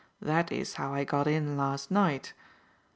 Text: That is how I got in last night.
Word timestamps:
That 0.19 0.51
is 0.51 0.73
how 0.81 0.95
I 0.95 1.03
got 1.03 1.27
in 1.27 1.57
last 1.57 1.91
night. 1.91 2.33